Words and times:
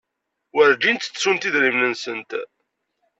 Werjin 0.55 0.97
ttettunt 0.97 1.47
idrimen-nsent. 1.47 2.31